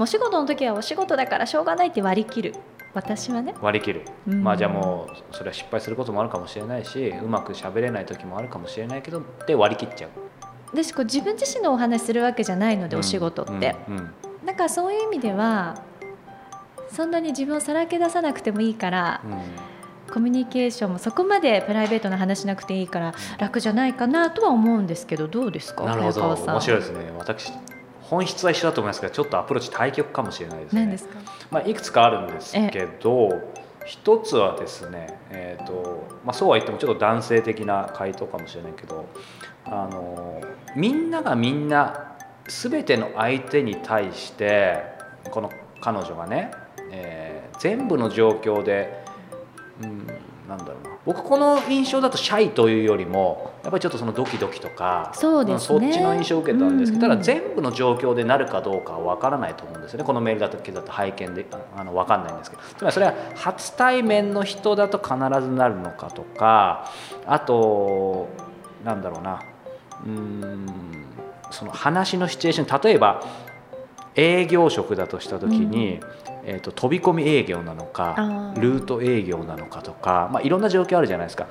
[0.00, 2.54] お仕事の時はお仕事だからしょうがないって割り切る。
[2.94, 3.54] 私はね。
[3.60, 4.44] 割り切る、うん。
[4.44, 10.10] まあじゃあもうそれは失敗することもあるかもしれないしうまく喋れない時もあるかもしれないけどで割り切っちゃう。
[10.72, 14.10] 私こう自分自身のお話するわけじゃないので、お仕事って、うんうん
[14.46, 15.82] だからそういう意味では
[16.90, 19.32] そんなに自分をさらけ出さなくてもいいからうん
[20.08, 26.34] コミュニケーションもそこまでプライベートな話しなくていいから楽じゃないかなとは思うんですけどどうですかなるほど。
[26.34, 27.12] 面白いですね。
[27.18, 27.52] 私
[28.02, 30.80] 本質は一緒だと思いますがちょっとアプローチ対極かもしれないですね。
[30.80, 31.18] 何ですか？
[31.50, 33.30] まあ、いくつかあるんですけど
[33.84, 39.06] 一つはですね、えーとまあ、そうは言ってもちょっと男性的な回答かもしれないけど
[39.66, 40.40] あの
[40.74, 42.16] みんながみんな
[42.48, 44.82] 全ての相手に対して
[45.30, 46.50] この彼女がね、
[46.90, 49.04] えー全部の状況で、
[49.82, 50.06] うん、
[50.48, 50.96] なんだろうな。
[51.04, 55.78] 僕この印象だとシャイというよりもやっぱりちょっとそのドキドキとかそうですね。
[55.78, 57.12] んそっちの印象を受けたんですけど、うん。
[57.12, 60.04] うんただ全部の状況でなるかどうかは分からないと思うんですよね。
[60.04, 62.62] このメールだけだと拝見でああの分かんないんですけど。
[62.62, 66.90] つまりそれは初対面の人だと必ずなるのかとか
[67.26, 68.28] あと
[68.84, 69.42] なんだろうな。
[70.04, 70.66] うーん
[71.50, 73.22] その話のシチュエーション例えば
[74.14, 76.00] 営業職だとした時に、
[76.48, 81.46] えー、と飛び込み営業なのかルート営業なのかとか、まあ、いろんな状況あるじゃないですか。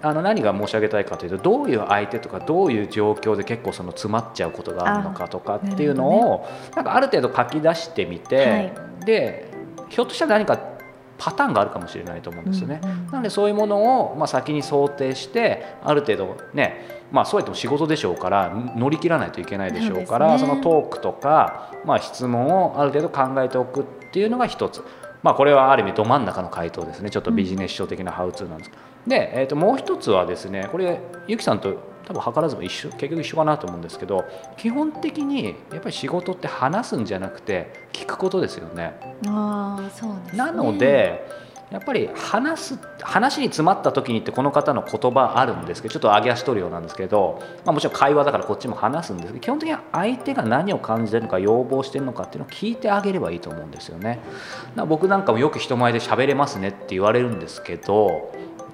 [0.00, 8.72] あの何が申し上げたいかというとどういう相手とかどういう状況で結構その詰まっちゃうことがあるのかとかっていうのをなんかある程度書き出してみて、
[9.04, 9.50] で
[9.90, 10.77] ひょっとしたら何か
[11.18, 12.80] パターンがあるかもしれないと思うんですよね。
[12.82, 24.82] うんうんなのでそういうものを、まあ、先に想定してある程度ねまあそうやっても仕事でしょうから乗り切らないといけないでしょうからそ,、のトークとか、まあ、質問をある程度考えておくっていうのが一つ。
[25.20, 31.76] まあ、これはある意味ど真ん中の回答ですねちょっとビジネス書的なハウツーなんですけど、で、えー、ともう一つはですねこれゆきさんと
[32.08, 34.24] 多分図らずも一緒結局一緒かなと思うんですけど
[34.56, 38.94] 基本的にやっぱり仕事って話すんじゃなくて聞くことですよね。
[39.26, 54.08] ああそうですねなのでやっぱり話す話に詰まった時にってこの方の言葉あるんですけどちょっと上げ足取るようなんですけど、まあ、もちろん会話だからこっちも話すんですけど基本的には相手が何を感じてるのか要望してるのかっていうのを聞いてあげればいいと思うんですよね。
[54.12, 54.20] だか
[54.76, 58.32] ら僕なんかもよく人前で喋れますねって言われるんですけど、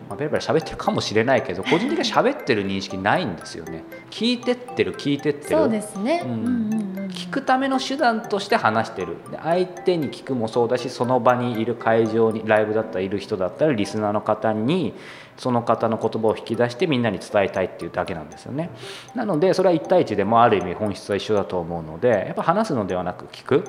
[0.09, 3.84] まあ、ベラベラ喋ってるかもしれないけど個人的には喋ってる認識ないんですよね。
[4.11, 5.57] 聞いてってる聞いてってる。
[5.57, 6.32] そうですね、うん。
[6.32, 9.16] うんうんうん聞くための手段として話してる。
[9.30, 14.94] で相手に聞くもそうだしその場にいる会場にライブだったらいる人だったらリスナーの方に
[15.36, 18.70] その方の言葉を引き出してみんなに伝えたいっていうだけなんですよね。
[19.14, 23.64] なのでそれは1対1でもある意味本質は一緒だと思うのでやっぱ話すのではなく聞く。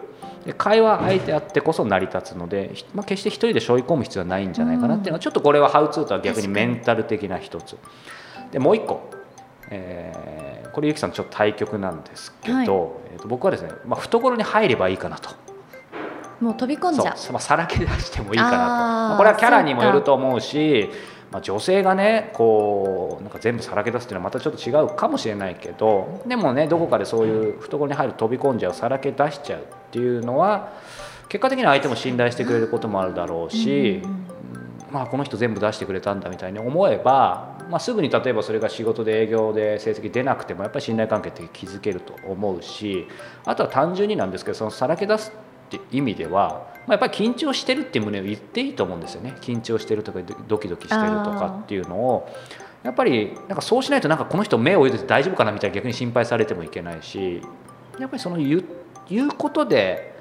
[0.46, 7.78] で会話相手あってこそ成り立つので、ひまあ、決して一人で背負い込む必要はないんじゃないかなっていうのは、ちょっとこれはハウツーとは逆にメンタル的な一つ。
[8.52, 9.10] でもう一個。
[9.70, 12.66] えーこれゆきさんちょっと対局なんですけど、はい。
[13.14, 15.30] えーと僕はですね、まあ、懐に入ればいいかなと。
[16.42, 17.32] もう飛び込んじゃう。
[17.32, 18.56] まあ、さらけ出してもいいかなと。
[18.56, 20.90] あーまあこれはキャラにもよると思うし
[21.32, 30.72] まあ、女性がねこうなんか全部さらけ出すっていうのはまたちょっと違うかもしれないけどでもねどこかでそういう懐に入る飛び込んじゃうさらけ出しちゃうっていうのは
[31.28, 34.35] 結果的には相手も信頼してくれることもあるだろうし、うんうんうん
[34.96, 43.06] まあ、この人全部出してくれたんだみたいに思えば、まあ、すぐに例えばそれが仕事で営業で成績出なくてもやっぱり信頼関係って築けると思うし
[43.44, 45.34] あとは単純になんですけどそのさらけ出す
[45.68, 49.36] って意味では、まあ、やっぱり緊張してるっていう旨を言っていいと思うんですよね。
[49.42, 52.30] 緊張してるとかドキドキしてるとかっていうのを。
[52.84, 57.42] やっぱりなんかそうしないとなんかこの人目を入れて大丈夫かなみたいな逆に心配されてもいけないし
[58.00, 58.66] やっぱりその言う
[59.10, 60.15] 言うことで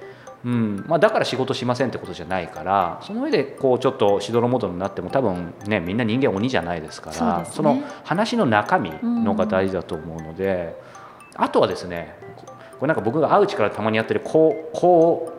[0.44, 0.84] うん。
[0.86, 7.80] まあ、だから仕事しませんってことじゃないからその上でこうちょっとしどろもどろになっても多分ねみんな人間鬼じゃないですからそね。
[7.80, 10.76] の話の中身のが大事だと思うので、
[11.36, 12.16] あとはですね
[12.78, 15.34] これなんか僕が会う力たまにやってるこうこう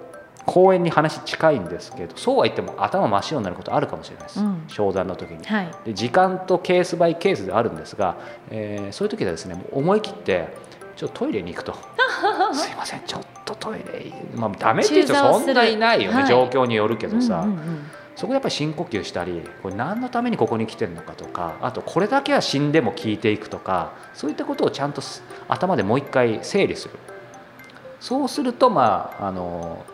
[0.45, 4.63] 講演に話近いんですけどそうは言っても頭真っ白になることあるかもしれないです、うん。
[4.67, 5.43] 商談の時に。
[5.43, 5.71] はい。
[5.85, 8.17] で時間とケースバイケースであるんですが、
[8.51, 10.47] えーそういう時はですね思い切って
[10.95, 11.73] ちょっとトイレに行くと。
[12.53, 16.27] すいませんちょっとトイレまあダメっていう人そんないないよね、はい。
[16.27, 26.93] 状況によるけどさ、うんうんうんそこでやっぱり深呼吸したりこれ何のためにここに来てるのかとかあとこれだけは死んでも聞いていくとかそういったことをちゃんとす頭でもう一回整理する。
[27.99, 29.85] そうするとまああの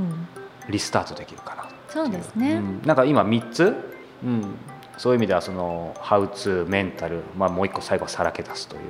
[0.00, 0.26] うん。
[0.68, 1.68] リスタートできるかな。
[1.88, 3.74] そうですね、うん、なんか今3つ、
[4.22, 4.54] うん、
[4.98, 8.82] そういう意味ではそのハウツーメンタル、まあ、もう一個最後はさらけ出すという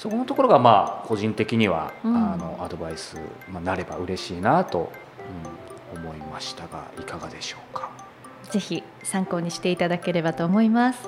[0.00, 2.16] そこのところがまあ個人的には、うん。
[2.16, 3.18] あのアドバイス、
[3.50, 4.90] まあ、なれば嬉しいなと、
[5.94, 7.90] うん、思いましたがいかがでしょうか。
[8.50, 11.06] ぜひ参考にしていただければと思います。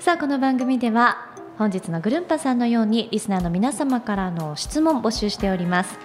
[0.00, 5.98] さあこの番組では本日のぐるんぱさんのようにリスナーの皆様からの質問募集しております。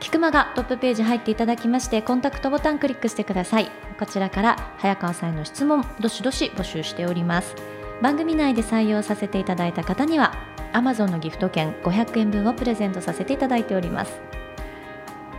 [0.00, 3.70] キクマがトップページ入っていただきましてコンタクトボタンクリックしてください。
[3.96, 7.54] こちらから早川さんへの質問どしどし募集しております。
[8.02, 10.34] 番組内で採用させていただいた方には
[10.72, 14.20] Amazon のギフト券500円分をプレゼントさせていただいております。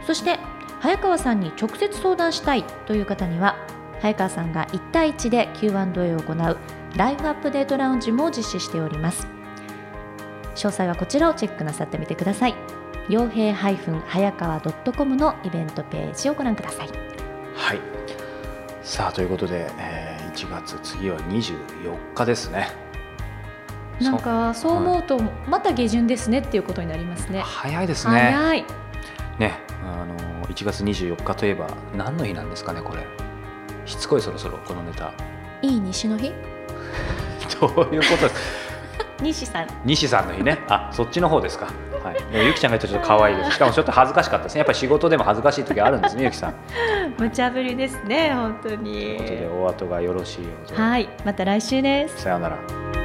[0.06, 0.40] そして
[0.80, 3.56] 早川さんに直接相談したいという方には
[4.02, 6.58] 早川さんが1対1で Q&A を行う
[6.98, 9.28] ライフアップデートラウンジも実施しております。
[10.56, 12.56] 詳細はこちらをチェックなさってみてください。
[13.10, 16.90] 傭兵早川 .com のイベントページをご覧ください。
[17.56, 17.80] はい。
[18.82, 22.83] さあということで、えー1月次は24日ですね。
[24.02, 28.14] なんかそう思うとまた下旬ですねっていうことになりますね早いですね。
[28.14, 28.66] 早い
[29.40, 33.04] ね、あの1月24日といえば何の日なんですかねこれ。
[33.86, 35.12] しつこいそろそろこのネタ。
[35.62, 36.32] いい西の日？
[37.60, 38.64] どういうことです？
[39.22, 40.60] 西さん西さんの日ね。
[40.68, 41.68] あ、そっちの方ですか。
[42.04, 42.46] はい。
[42.46, 43.52] ゆきちゃんが言ったらちょっと可愛いです。
[43.52, 44.60] しかもちょっと恥ずかしかったですね。
[44.60, 46.54] やっぱり仕事でも恥ずかしい時あるんですね、ゆきさん。
[46.54, 50.76] という無茶ぶりですね本当にことでお後がよろしいようで。
[50.76, 53.03] はいまた来週ですさようなら。